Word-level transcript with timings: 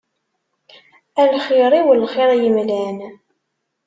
A 1.21 1.23
lxir-iw 1.31 1.89
lxir 2.01 2.29
yemlan. 2.43 2.97